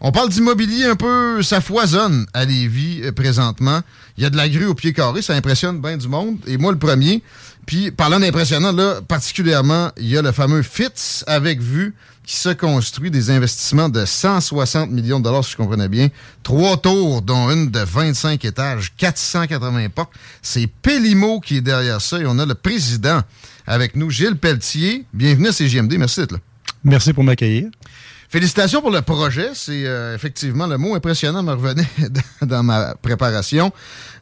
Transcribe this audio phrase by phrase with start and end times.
[0.00, 3.80] On parle d'immobilier un peu, ça foisonne à Lévis euh, présentement.
[4.16, 6.38] Il y a de la grue au pied carré, ça impressionne bien du monde.
[6.48, 7.22] Et moi, le premier.
[7.64, 11.94] Puis, parlant d'impressionnant, là, particulièrement, il y a le fameux FITS avec vue
[12.26, 16.08] qui se construit des investissements de 160 millions de dollars, si je comprenais bien.
[16.42, 20.10] Trois tours, dont une de 25 étages, 480 portes.
[20.42, 23.20] C'est Pélimo qui est derrière ça et on a le président
[23.64, 25.04] avec nous, Gilles Pelletier.
[25.14, 25.98] Bienvenue à CGMD.
[25.98, 26.38] Merci d'être là.
[26.82, 27.68] Merci pour m'accueillir.
[28.30, 29.50] Félicitations pour le projet.
[29.54, 31.86] C'est euh, effectivement le mot impressionnant me revenait
[32.42, 33.72] dans- ma préparation.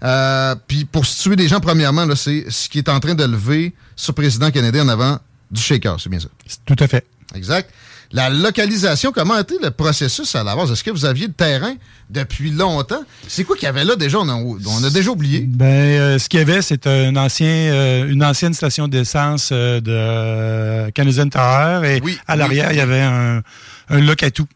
[0.02, 3.74] Euh, Puis pour situer des gens, premièrement, c'est ce qui est en train de lever
[3.96, 5.18] ce président canadien en avant
[5.50, 6.28] du shaker, c'est bien ça?
[6.64, 7.04] Tout à fait.
[7.34, 7.70] Exact.
[8.10, 10.70] La localisation, comment a été le processus à la base?
[10.72, 11.74] Est-ce que vous aviez le terrain
[12.08, 13.02] depuis longtemps?
[13.26, 14.18] C'est quoi qu'il y avait là déjà?
[14.20, 15.40] On a, on a déjà oublié.
[15.40, 19.82] Ben, euh, ce qu'il y avait, c'est un ancien, euh, une ancienne station d'essence euh,
[19.82, 22.38] de euh, Canadian Tower et Oui, à oui.
[22.38, 23.42] l'arrière, il y avait un,
[23.90, 24.46] un locatou.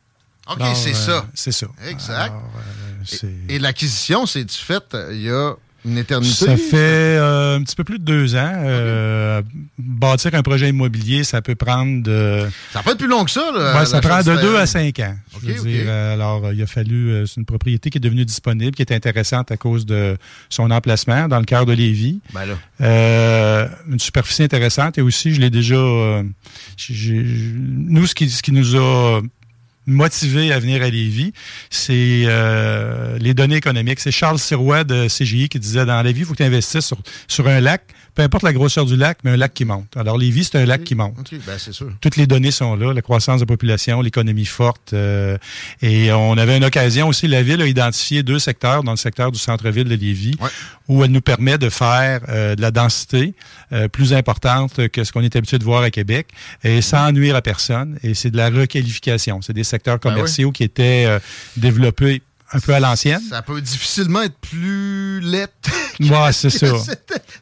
[0.48, 1.26] OK, Alors, c'est euh, ça.
[1.34, 1.66] C'est ça.
[1.86, 2.32] Exact.
[2.32, 2.50] Alors,
[3.24, 5.54] euh, Et l'acquisition, c'est du fait euh, il y a
[5.84, 6.46] une éternité?
[6.46, 8.52] Ça fait euh, un petit peu plus de deux ans.
[8.64, 9.42] Euh,
[9.78, 12.46] bâtir un projet immobilier, ça peut prendre de.
[12.72, 13.78] Ça peut être plus long que ça, là.
[13.80, 15.16] Ouais, ça prend de deux à cinq ans.
[15.42, 17.10] Je veux dire, euh, alors, euh, il a fallu.
[17.10, 20.16] euh, c'est une propriété qui est devenue disponible, qui est intéressante à cause de
[20.48, 22.20] son emplacement dans le cœur de Lévis.
[22.32, 22.54] Ben là.
[22.80, 25.74] Euh, une superficie intéressante et aussi, je l'ai déjà.
[25.74, 26.22] euh,
[26.90, 29.20] nous, ce qui, ce qui nous a
[29.86, 31.32] motivé à venir à Lévis,
[31.70, 34.00] c'est euh, les données économiques.
[34.00, 36.86] C'est Charles Sirois de CGI qui disait dans la vie, il faut que tu investisses
[36.86, 36.98] sur,
[37.28, 37.82] sur un lac,
[38.14, 39.96] peu importe la grosseur du lac, mais un lac qui monte.
[39.96, 41.32] Alors, Lévis, c'est un lac qui monte.
[41.46, 41.90] Ben c'est sûr.
[42.00, 44.92] Toutes les données sont là, la croissance de population, l'économie forte.
[44.92, 45.38] euh,
[45.80, 49.32] et on avait une occasion aussi, la ville a identifié deux secteurs dans le secteur
[49.32, 50.48] du centre-ville de Lévis, Ouais.
[50.88, 53.34] où elle nous permet de faire euh, de la densité
[53.72, 56.28] euh, plus importante que ce qu'on est habitué de voir à Québec,
[56.64, 57.98] et sans nuire à personne.
[58.02, 59.40] Et c'est de la requalification.
[59.42, 60.14] C'est des secteurs Ben oui.
[60.16, 61.18] commerciaux qui étaient euh,
[61.56, 63.20] développés un peu à l'ancienne.
[63.28, 65.48] Ça peut difficilement être plus laid.
[66.00, 66.66] Ouais, c'est ça.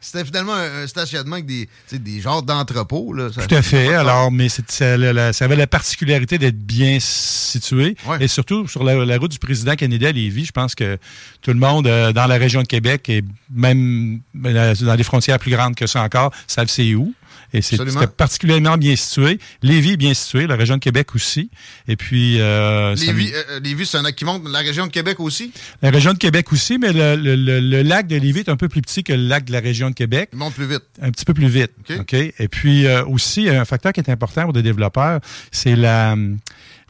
[0.01, 3.15] C'était finalement un, un stationnement avec des, des genres d'entrepôts.
[3.31, 3.93] Tout à fait.
[3.93, 7.95] Alors, mais ça, la- ça avait la particularité d'être bien situé.
[8.05, 8.17] Ouais.
[8.19, 10.97] Et surtout, sur la, la route du président Kennedy à Lévis, je pense que
[11.41, 15.39] tout le monde euh, dans la région de Québec et même euh, dans les frontières
[15.39, 17.13] plus grandes que ça encore savent c'est où.
[17.53, 17.77] Et c'est-
[18.17, 19.39] particulièrement bien situé.
[19.61, 21.49] Lévis est bien situé, la région de Québec aussi.
[21.87, 22.39] Et puis...
[22.39, 24.47] euh, Lévis, euh, euh, Lévis, c'est un lac qui monte.
[24.47, 25.51] La région de Québec aussi?
[25.81, 28.55] la région de Québec aussi, mais le, le- le- le lac de Lévis est un
[28.57, 30.29] peu plus petit que le lac de la région de Québec.
[30.33, 30.83] Il monte plus vite.
[31.01, 31.71] Un petit peu plus vite.
[31.89, 31.99] OK.
[32.01, 32.13] OK?
[32.13, 35.19] Et puis euh, aussi, un facteur qui est important pour des développeurs,
[35.51, 36.15] c'est la,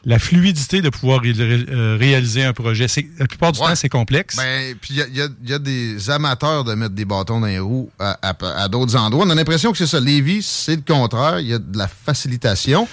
[0.04, 2.88] la fluidité de pouvoir ré- euh, réaliser un projet.
[2.88, 3.68] C'est- La plupart du Ouais.
[3.68, 4.36] temps, c'est complexe.
[4.36, 6.94] Ben, puis il y a, il y a- il y a des amateurs de mettre
[6.94, 9.24] des bâtons dans les roues à, à- à d'autres endroits.
[9.26, 10.00] On a l'impression que c'est ça.
[10.00, 11.38] Lévis, c'est le contraire.
[11.40, 12.88] Il y a de la facilitation.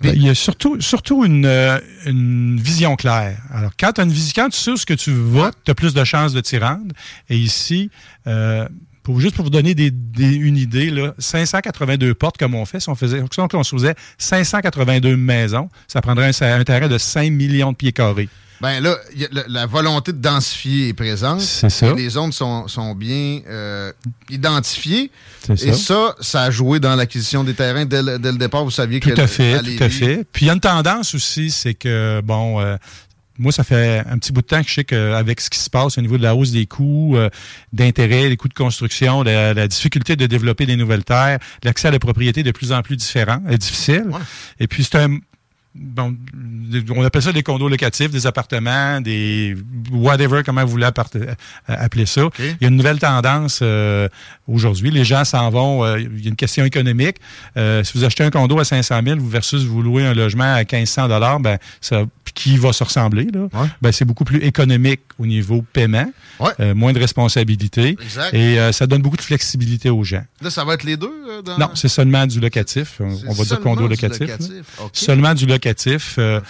[0.00, 3.36] Ben, Il y a surtout, surtout une, euh, une vision claire.
[3.52, 5.74] Alors, quand, t'as une vision, quand tu sais où ce que tu vas, tu as
[5.74, 6.94] plus de chances de t'y rendre.
[7.28, 7.90] Et ici,
[8.28, 8.68] euh,
[9.08, 12.78] Pour, juste pour vous donner des, des- une idée, là, 582 portes comme on fait,
[12.78, 17.32] si on faisait, si on construisait 582 maisons, ça prendrait un, un terrain de 5
[17.32, 18.28] millions de pieds carrés.
[18.60, 21.40] Ben là, y a- la, la volonté de densifier est présente.
[21.40, 21.86] C'est ça.
[21.86, 23.92] Et les zones sont, sont bien euh,
[24.28, 25.10] identifiées.
[25.56, 25.78] C'est Et ça.
[25.78, 28.64] ça, ça a joué dans l'acquisition des terrains dès le, dès le départ.
[28.64, 30.24] Vous saviez que Tout à fait, tout à fait.
[30.32, 32.76] Puis il y a une tendance aussi, c'est que, bon, euh,
[33.38, 35.70] moi, ça fait un petit bout de temps que je sais qu'avec ce qui se
[35.70, 37.30] passe au niveau de la hausse des coûts euh,
[37.72, 41.90] d'intérêt, les coûts de construction, la, la difficulté de développer des nouvelles terres, l'accès à
[41.90, 44.04] la propriété est de plus en plus différent, est difficile.
[44.08, 44.20] Ouais.
[44.58, 45.18] Et puis c'est un
[45.74, 46.16] bon,
[46.94, 49.56] on appelle ça des condos locatifs, des appartements, des
[49.92, 51.34] whatever, comment vous voulez euh,
[51.66, 52.22] appeler ça.
[52.38, 54.08] Il y a une nouvelle tendance euh,
[54.46, 54.90] aujourd'hui.
[54.90, 55.84] Les gens s'en vont.
[55.84, 57.16] euh, il y a une question économique.
[57.56, 60.58] Euh, si vous achetez un condo à 500 000 versus vous louez un logement à
[60.58, 62.02] 1500 dollars, ben ça,
[62.34, 63.42] qui va se ressembler là?
[63.52, 63.68] Ouais.
[63.82, 66.10] Ben c'est beaucoup plus économique au niveau paiement,
[66.40, 66.74] Ouais.
[66.74, 68.34] moins de responsabilités Exact.
[68.34, 70.22] et ça donne beaucoup de flexibilité aux gens.
[70.40, 71.10] Là, ça va être les deux?
[71.44, 73.00] dans- Non, c'est seulement du locatif.
[73.00, 74.28] On, va dire condo locatif.
[74.92, 75.67] Seulement du locatif.
[76.18, 76.40] Euh,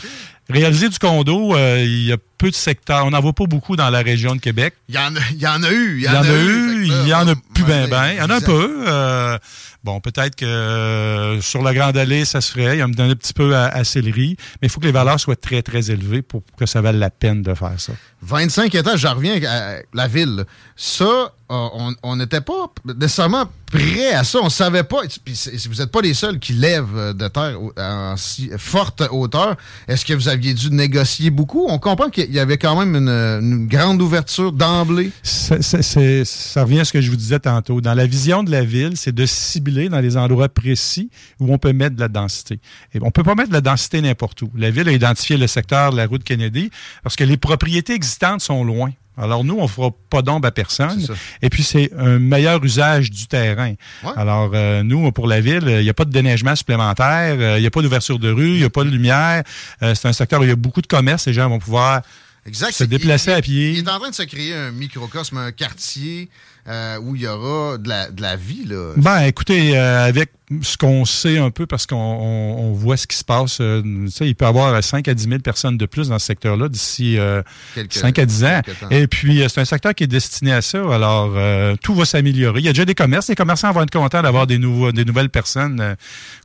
[0.51, 3.05] Réaliser du condo, euh, il y a peu de secteurs.
[3.05, 4.75] On n'en voit pas beaucoup dans la région de Québec.
[4.89, 5.97] Il y en a, il y en a eu.
[5.99, 8.13] Il y en a eu, là, il y en a plus ben ben.
[8.13, 8.85] Il y en a un peu.
[8.87, 9.39] euh,
[9.85, 12.77] bon, peut-être que euh, sur la Grande Allée, ça se ferait.
[12.77, 14.37] Il y en a un petit peu à, à Sillery.
[14.63, 17.11] Mais il faut que les valeurs soient très, très élevées pour que ça vaille la
[17.11, 17.93] peine de faire ça.
[18.23, 20.45] 25 étages, je reviens à la ville.
[20.75, 21.05] Ça,
[21.51, 21.69] euh,
[22.03, 24.41] on n'était pas nécessairement prêt à ça.
[24.43, 25.03] On savait pas.
[25.25, 29.57] Puis c'est- vous n'êtes pas les seuls qui lèvent de terre en si forte hauteur.
[29.87, 31.67] Est-ce que vous aviez dû négocier beaucoup?
[31.69, 35.11] On comprend qu'il y avait quand même une, grande ouverture d'emblée.
[35.23, 37.81] Ça, ça- ça revient à ce que je vous disais tantôt.
[37.81, 41.11] Dans la vision de la ville, c'est de cibler dans les endroits précis
[41.41, 42.61] où on peut mettre de la densité.
[42.95, 44.51] Et on peut pas mettre de la densité n'importe où.
[44.57, 46.71] La ville a identifié le secteur de la route Kennedy
[47.03, 48.91] parce que les propriétés existantes sont loin.
[49.21, 51.05] Alors nous, on fera pas d'ombre à personne.
[51.43, 53.75] Et puis c'est un meilleur usage du terrain.
[54.05, 54.13] Ouais.
[54.17, 54.55] Alors
[54.85, 57.71] nous, pour la ville, il n'y a pas de déneigement supplémentaire, euh, il n'y a
[57.71, 59.43] pas d'ouverture de rue, il n'y a pas de lumière.
[59.83, 61.27] Euh, c'est un secteur où il y a beaucoup de commerce.
[61.27, 62.03] Les gens vont pouvoir
[62.47, 62.73] Exact.
[62.73, 63.71] Se déplacer il- à pied.
[63.73, 66.29] Il est en train de se créer un microcosme, un quartier
[66.69, 68.65] euh, où il y aura de la, de la vie.
[68.67, 68.93] Là.
[68.97, 70.31] Ben, écoutez, euh, avec
[70.63, 73.83] ce qu'on sait un peu, parce qu'on on- on voit ce qui se passe, euh,
[73.83, 76.25] tu sais, il peut y avoir 5 à 10 000 personnes de plus dans ce
[76.25, 77.43] secteur-là d'ici euh,
[77.75, 78.61] Quelques- 5 à 10 ans.
[78.91, 80.79] Et puis, euh, c'est un secteur qui est destiné à ça.
[80.91, 82.61] Alors, euh, tout va s'améliorer.
[82.61, 83.29] Il y a déjà des commerces.
[83.29, 85.95] Les commerçants vont être contents d'avoir des, nouveaux, des nouvelles personnes euh,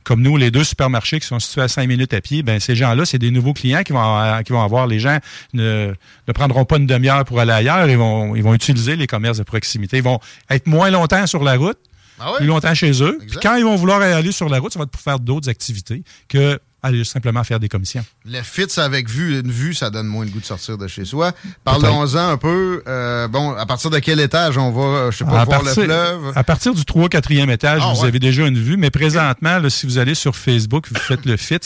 [0.04, 2.42] comme nous, les deux supermarchés qui sont situés à 5 minutes à pied.
[2.42, 4.86] Ben, ces gens-là, c'est des nouveaux clients qui vont, avoir- qui vont avoir.
[4.86, 5.18] Les gens
[5.54, 5.94] ne,
[6.28, 7.88] ne prendront pas une demi-heure pour aller ailleurs.
[7.88, 9.96] Ils vont, ils vont utiliser les commerces de proximité.
[9.96, 10.20] Ils vont
[10.50, 11.78] être moins longtemps sur la route
[12.18, 12.38] Ah ouais?
[12.38, 13.18] plus longtemps chez eux.
[13.26, 15.48] Puis quand ils vont vouloir aller sur la route, ça va être pour faire d'autres
[15.48, 18.04] activités que aller simplement faire des commissions.
[18.26, 19.40] Le fit, c'est avec vue.
[19.40, 21.32] Une vue, ça donne moins le goût de sortir de chez soi.
[21.64, 22.82] Parlons-en un peu.
[22.86, 25.80] euh, bon, à partir de quel étage on va, je sais pas, à, voir partir,
[25.80, 26.32] le fleuve?
[26.34, 28.08] à partir du 3 4e étage, Ah, vous ouais.
[28.08, 31.38] avez déjà une vue, mais présentement, là, si vous allez sur Facebook, vous faites le
[31.38, 31.56] fit,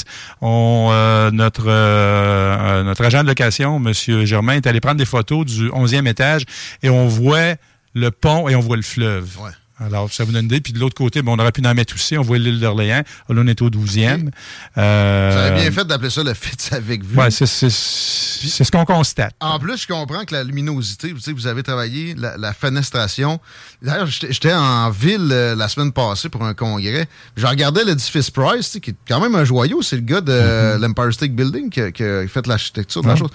[0.41, 3.93] on, euh, notre, euh, notre agent de location, M.
[4.25, 6.45] Germain, est allé prendre des photos du 11e étage
[6.85, 7.57] et on voit
[7.95, 9.39] le pont et on voit le fleuve.
[9.41, 9.51] Ouais.
[9.81, 10.61] Alors, ça vous donne une idée.
[10.61, 12.19] Puis de l'autre côté, bon, on aurait pu en mettre aussi.
[12.19, 13.05] On voit l'île d'Orléans.
[13.29, 14.29] Là, on est au 12e.
[14.77, 17.17] Euh, Vous avez bien fait d'appeler ça le fit avec vue.
[17.17, 19.35] Ouais, c'est ce qu'on constate.
[19.39, 23.39] En plus, je comprends que la luminosité, vous, savez, vous avez travaillé la, la fenestration.
[23.81, 27.07] D'ailleurs, j'étais en ville euh, la semaine passée pour un congrès.
[27.37, 29.81] Je regardais l'édifice Price, qui est quand même un joyau.
[29.83, 30.81] C'est le gars de Mm-hmm.
[30.81, 33.31] l'Empire State Building qui, a- qui a fait l'architecture de la chose.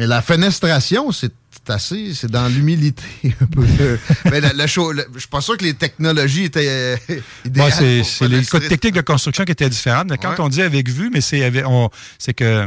[0.00, 1.30] Mais la fenestration, c'est
[1.68, 3.04] assez, c'est dans l'humilité
[3.42, 3.66] un peu.
[4.30, 6.96] Mais le- le show- le- je suis pas sûr que les technologies étaient euh,
[7.44, 7.70] idéales.
[7.82, 10.08] Ouais, c'est les codes techniques de construction qui étaient différentes.
[10.10, 10.40] Mais quand Ouais.
[10.40, 12.66] on dit avec vue, mais c'est avec- on- c'est que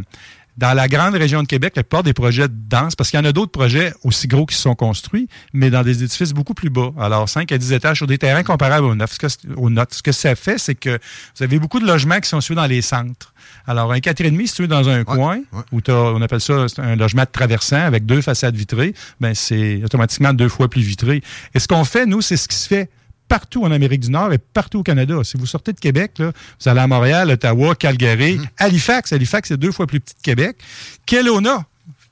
[0.57, 3.25] dans la grande région de Québec, la plupart des projets denses, parce qu'il y en
[3.25, 6.69] a d'autres projets aussi gros qui se sont construits, mais dans des édifices beaucoup plus
[6.69, 6.91] bas.
[6.99, 9.13] Alors, 5 à 10 étages sur des terrains comparables aux neufs.
[9.13, 9.93] Ce que, aux notes.
[9.95, 10.99] Ce que ça fait, c'est que
[11.37, 13.33] vous avez beaucoup de logements qui sont situés dans les centres.
[13.65, 15.61] Alors, un 4,5 situé dans un coin, ouais.
[15.71, 19.81] où t'as- on appelle ça un logement de traversant avec deux façades vitrées, ben c'est
[19.83, 21.21] automatiquement deux fois plus vitré.
[21.55, 22.89] Et ce qu'on fait, nous, c'est ce qui se fait
[23.27, 25.15] partout en Amérique du Nord et partout au Canada.
[25.23, 29.11] Si vous sortez de Québec, là, vous allez à Montréal, Ottawa, Calgary, Halifax.
[29.13, 30.57] Halifax, c'est deux fois plus petit que Québec.
[31.05, 31.65] Kelowna,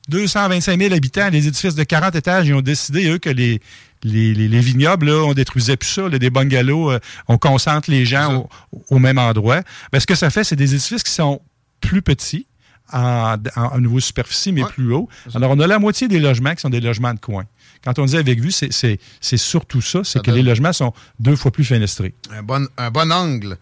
[0.10, 3.62] 225 000 habitants, les édifices de 40 étages, ils ont décidé, eux, que les,
[4.04, 7.90] les, les- les vignobles, là, on détruisait plus ça, là, des bungalows, euh, on concentre
[7.92, 9.62] les gens au, au même endroit.
[9.92, 11.40] Ben, ce que ça fait, c'est des édifices qui sont
[11.82, 12.48] plus petits,
[12.94, 14.70] en, en, en niveau superficie, mais Ouais.
[14.70, 15.08] plus haut.
[15.34, 17.46] Alors, on a la moitié des logements qui sont des logements de coin.
[17.84, 20.74] Quand on dit avec vue, c'est- c'est c'est surtout ça, c'est que donne- les logements
[20.74, 22.14] sont deux fois plus fenestrés.
[22.32, 23.58] Un bon, un bon angle.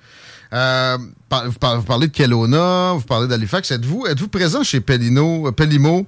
[0.51, 0.97] Euh,
[1.29, 3.69] par- vous, par- vous parlez de Kelowna, vous parlez d'Halifax.
[3.71, 6.07] Êtes-vous êtes présent chez Pellino, euh, Pellimo?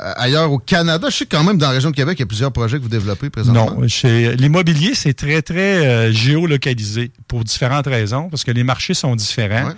[0.00, 1.08] Ailleurs au Canada.
[1.10, 2.82] Je sais quand même dans la région de Québec, il y a plusieurs projets que
[2.82, 3.76] vous développez présentement.
[3.78, 3.86] Non,
[4.36, 9.72] l'immobilier, c'est très, très euh, géolocalisé pour différentes raisons, parce que les marchés sont différents.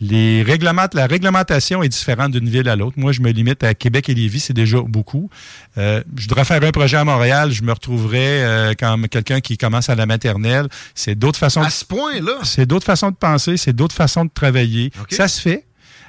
[0.00, 2.98] Les réglements, la réglementation est différente d'une ville à l'autre.
[2.98, 5.30] Moi, je me limite à Québec et Lévis, c'est déjà beaucoup.
[5.78, 9.56] Euh, je voudrais faire un projet à Montréal, je me retrouverais euh, comme quelqu'un qui
[9.56, 10.68] commence à la maternelle.
[10.96, 11.62] C'est d'autres façons.
[11.62, 12.38] À ce point-là?
[12.42, 14.90] C'est d'autres façons de penser, c'est d'autres façons de travailler.
[15.10, 15.64] Ça se fait.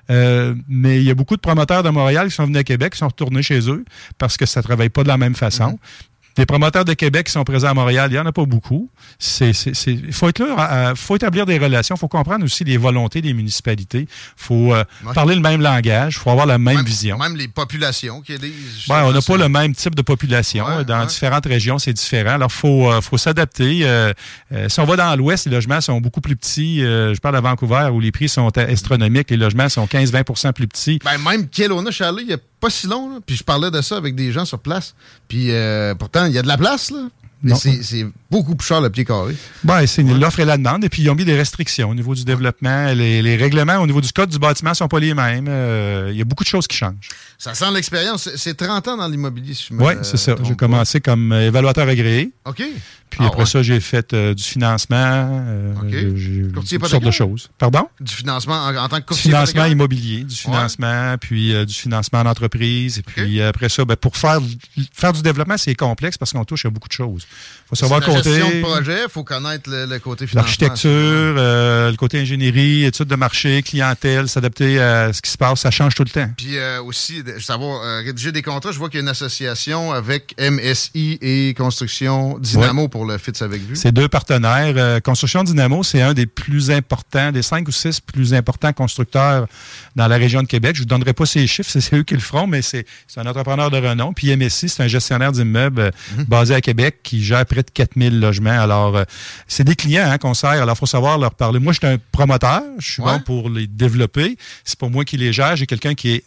[0.09, 2.93] Euh, mais il y a beaucoup de promoteurs de Montréal qui sont venus à Québec,
[2.93, 3.83] qui sont retournés chez eux
[4.17, 5.71] parce que ça ne travaille pas de la même façon.
[5.71, 5.77] Mhm.
[6.37, 8.89] Les promoteurs de Québec qui sont présents à Montréal, il n'y en a pas beaucoup.
[9.39, 11.95] Il faut être là, faut établir des relations.
[11.95, 14.01] Il faut comprendre aussi les volontés des municipalités.
[14.01, 16.15] Il faut euh, parler le même langage.
[16.15, 17.17] Il faut avoir la même, vision.
[17.17, 18.37] Même les populations qui.
[18.87, 20.83] Ben, on n'a pas le même type de population.
[20.83, 22.35] dans différentes régions, c'est différent.
[22.35, 23.81] Alors, il faut, euh, faut s'adapter.
[23.83, 24.13] Euh,
[24.67, 26.79] si on va dans l'Ouest, les logements sont beaucoup plus petits.
[26.79, 29.31] je parle à Vancouver où les prix sont astronomiques.
[29.31, 30.99] Les logements sont 15-20% plus petits.
[31.03, 33.95] Ben, même Kelowna, Charlie, il y a pas si long, puis je parlais de ça
[33.95, 34.95] avec des gens sur place.
[35.27, 37.09] Puis euh, pourtant, il y a de la place, là.
[37.43, 39.35] Mais c'est beaucoup plus cher le pied carré.
[39.63, 40.83] Ben, c'est l'offre et la demande.
[40.83, 42.93] Et puis, ils ont mis des restrictions au niveau du développement.
[42.93, 45.47] Les, règlements au niveau du code du bâtiment ne sont pas les mêmes.
[45.47, 47.09] Euh, il y a beaucoup de choses qui changent.
[47.37, 48.29] Ça sent l'expérience.
[48.35, 50.35] C'est 30 ans dans l'immobilier, si Oui, c'est ça.
[50.43, 52.31] J'ai commencé comme évaluateur agréé.
[52.45, 52.63] OK.
[53.09, 54.97] Puis ah après ça, j'ai fait euh, du financement.
[54.97, 55.73] Euh,
[56.53, 57.49] toutes sortes de choses.
[57.57, 57.87] Pardon?
[58.01, 62.19] Du financement en, tant que courtier Du financement immobilier, du financement, puis euh, du financement
[62.19, 62.97] en entreprise.
[62.97, 64.39] Et puis après ça, ben, pour faire,
[64.91, 67.25] faire du développement, c'est complexe parce qu'on touche à beaucoup de choses.
[67.65, 68.31] Il faut savoir côté.
[68.31, 70.41] gestion de projet, il faut connaître le, côté financement.
[70.41, 75.71] L'architecture, le côté ingénierie, études de marché, clientèle, s'adapter à ce qui se passe, ça
[75.71, 76.29] change tout le temps.
[76.37, 78.71] Puis aussi, savoir rédiger des contrats.
[78.71, 83.41] Je vois qu'il y a une association avec MSI et Construction Dynamo pour le Fitz
[83.41, 83.75] avec vue.
[83.75, 84.73] C'est deux partenaires.
[84.77, 89.47] Euh, Construction Dynamo, c'est un des plus importants, des cinq ou six plus importants constructeurs
[89.95, 90.75] dans la région de Québec.
[90.75, 92.85] Je ne vous donnerai pas ces chiffres, c'est eux qui le feront, mais c'est
[93.17, 94.13] un entrepreneur de renom.
[94.13, 96.25] Puis MSI, c'est un gestionnaire d'immeubles euh, mhm.
[96.25, 98.59] basé à Québec qui gère près de 4000 logements.
[98.59, 99.03] Alors, euh,
[99.47, 100.49] c'est des clients hein, qu'on sert.
[100.49, 101.59] Alors, il faut savoir leur parler.
[101.59, 102.61] Moi, je suis un promoteur.
[102.79, 104.37] Je suis bon pour les développer.
[104.63, 105.55] C'est pour moi qui les gère.
[105.55, 106.23] J'ai quelqu'un qui est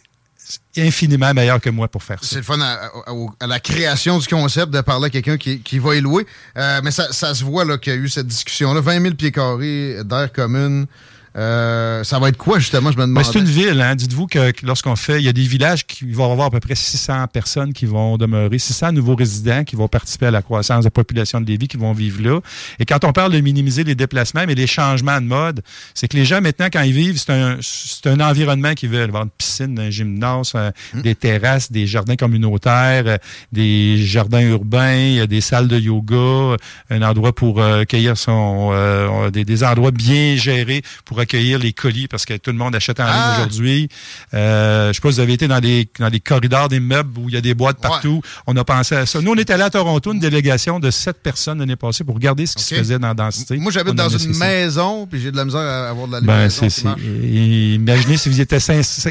[0.77, 2.29] infiniment meilleur que moi pour faire ça.
[2.29, 6.01] C'est le fun à, la création du concept de parler à quelqu'un qui, va y
[6.01, 6.25] louer.
[6.57, 8.81] Euh, mais ça, se voit qu'il y a eu cette discussion-là.
[8.81, 10.87] 20 000 pieds carrés d'air commune.
[11.35, 13.23] Euh, ça va être quoi, justement, je me demande.
[13.23, 13.95] C'est une ville, hein.
[13.95, 16.75] Dites-vous que, lorsqu'on fait, il y a des villages qui vont avoir à peu près
[16.75, 20.85] 600 personnes qui vont demeurer, 600 nouveaux résidents qui vont participer à la croissance de
[20.85, 22.39] la population de Lévis, qui vont vivre là.
[22.79, 25.61] Et quand on parle de minimiser les déplacements, mais les changements de mode,
[25.93, 27.59] c'est que les gens, maintenant, quand ils vivent, c'est un,
[28.05, 29.09] un environnement qu'ils veulent.
[29.09, 31.01] Avoir une piscine, un gymnase, hum.
[31.01, 33.17] des terrasses, des jardins communautaires, euh,
[33.51, 36.57] des jardins urbains, des salles de yoga,
[36.89, 38.71] un endroit pour euh, accueillir son,
[39.31, 42.99] des, des endroits bien gérés pour accueillir les colis parce que tout le monde achète
[42.99, 43.37] en ligne ah!
[43.39, 43.89] aujourd'hui.
[44.33, 47.29] Euh, je sais pas si vous avez été dans des, dans des corridors d'immeubles où
[47.29, 48.21] il y a des boîtes partout.
[48.47, 49.21] On a pensé à ça.
[49.21, 52.45] Nous, on est allé à Toronto, une délégation de sept personnes l'année passée pour regarder
[52.45, 53.57] ce qui se faisait dans la densité.
[53.57, 56.47] Moi, j'habite dans une maison, puis j'ai de la misère à avoir de la ben,
[56.47, 56.95] lumière.
[56.99, 58.59] Imaginez si vous étiez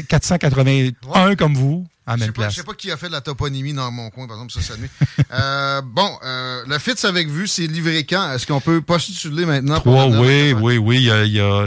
[0.07, 1.85] 481 comme vous.
[2.17, 4.53] Je ne sais pas qui a fait de la toponymie dans mon coin, par exemple,
[4.53, 4.89] ça, ça nuit.
[5.33, 8.31] euh, bon, euh, le FITS avec vue, c'est livré quand?
[8.31, 9.79] Est-ce qu'on peut postuler maintenant?
[9.79, 11.09] Trois, oui, oui, oui,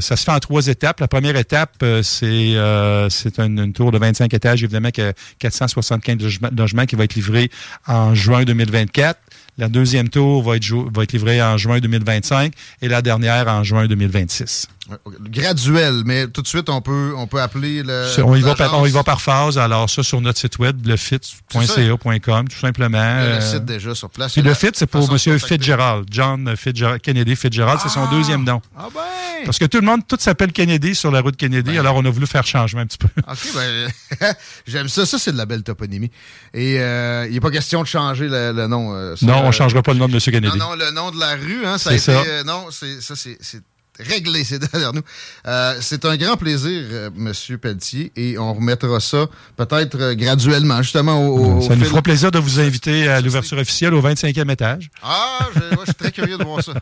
[0.00, 1.00] ça se fait en trois étapes.
[1.00, 5.12] La première étape, euh, c'est euh, c'est une, tour de 25 étages, évidemment, qui a
[5.38, 7.50] 475 logements qui va être livré
[7.86, 9.18] en juin 2024.
[9.58, 13.62] La deuxième tour va être, va être livrée en juin 2025 et la dernière en
[13.62, 14.66] juin 2026.
[15.06, 18.08] Graduel, mais tout de suite, on peut, on peut appeler le.
[18.24, 19.56] On y, va par, on y va par phase.
[19.56, 23.20] Alors, ça, sur notre site web, lefit.ca.com, tout simplement.
[23.20, 24.32] Le, site euh, déjà sur place.
[24.32, 25.38] Puis le FIT, c'est pour M.
[25.38, 26.08] Fitzgerald.
[26.10, 28.10] John Fitzgerald, Kennedy Fitzgerald, c'est son ah!
[28.10, 28.60] deuxième nom.
[28.76, 29.00] Ah ben!
[29.44, 31.78] Parce que tout le monde, tout s'appelle Kennedy sur la route Kennedy, ben.
[31.78, 33.08] alors on a voulu faire changement un petit peu.
[33.28, 34.34] OK, ben,
[34.66, 35.06] j'aime ça.
[35.06, 36.10] Ça, c'est de la belle toponymie.
[36.54, 38.96] Et euh, il n'est pas question de changer le, nom.
[38.96, 40.20] Euh, non, on ne changera pas le nom de M.
[40.20, 40.58] Kennedy.
[40.58, 42.02] Non, non, le nom de la rue, hein, ça a été.
[42.02, 42.42] Ça.
[42.44, 43.62] non, ça, c'est
[43.98, 45.02] réglé, c'est derrière nous.
[45.46, 50.82] Euh, c'est un grand plaisir, euh, Monsieur Pelletier, et on remettra ça peut-être euh, graduellement,
[50.82, 54.90] justement au, Ça nous fera plaisir de vous inviter à l'ouverture officielle au 25e étage.
[55.02, 56.74] Ah, je, je suis très curieux de voir ça.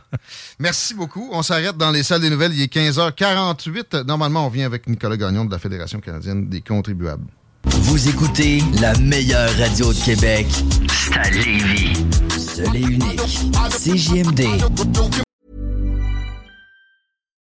[0.59, 1.29] Merci beaucoup.
[1.31, 2.53] On s'arrête dans les salles des nouvelles.
[2.53, 4.05] Il est 15h48.
[4.05, 7.25] Normalement, on vient avec Nicolas Gagnon de la Fédération canadienne des contribuables.
[7.63, 10.47] Vous écoutez la meilleure radio de Québec.
[10.89, 12.05] C'est à Lévis.
[12.37, 13.21] Seul et unique.
[13.69, 14.41] CJMD.